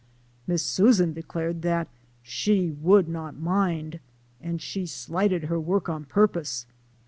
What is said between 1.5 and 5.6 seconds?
that" she would not mind, and she slighted her